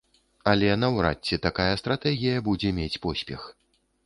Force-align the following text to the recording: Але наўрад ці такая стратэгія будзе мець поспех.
Але 0.53 0.69
наўрад 0.83 1.19
ці 1.29 1.39
такая 1.45 1.67
стратэгія 1.83 2.41
будзе 2.49 2.73
мець 2.79 3.01
поспех. 3.05 3.41